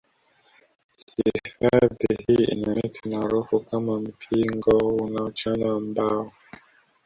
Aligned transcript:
Hifadhi 1.15 2.07
hii 2.27 2.43
ina 2.43 2.75
miti 2.75 3.09
maarufu 3.09 3.59
kama 3.59 3.99
mpingo 4.01 4.77
unaochanwa 4.87 5.79
mbao 5.79 6.31